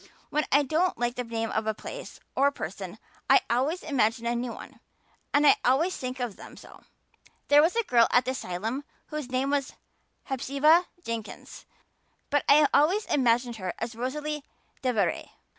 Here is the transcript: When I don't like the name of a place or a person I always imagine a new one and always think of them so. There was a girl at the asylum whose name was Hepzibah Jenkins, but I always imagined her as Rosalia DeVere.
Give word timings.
When 0.31 0.45
I 0.51 0.63
don't 0.63 0.97
like 0.97 1.13
the 1.13 1.23
name 1.23 1.51
of 1.51 1.67
a 1.67 1.75
place 1.75 2.19
or 2.35 2.47
a 2.47 2.51
person 2.51 2.97
I 3.29 3.41
always 3.51 3.83
imagine 3.83 4.25
a 4.25 4.35
new 4.35 4.51
one 4.51 4.79
and 5.31 5.45
always 5.63 5.95
think 5.95 6.19
of 6.19 6.37
them 6.37 6.57
so. 6.57 6.81
There 7.49 7.61
was 7.61 7.75
a 7.75 7.83
girl 7.83 8.07
at 8.09 8.25
the 8.25 8.31
asylum 8.31 8.83
whose 9.09 9.29
name 9.29 9.51
was 9.51 9.73
Hepzibah 10.23 10.87
Jenkins, 11.03 11.67
but 12.31 12.43
I 12.49 12.67
always 12.73 13.05
imagined 13.05 13.57
her 13.57 13.75
as 13.77 13.93
Rosalia 13.93 14.41
DeVere. 14.81 15.29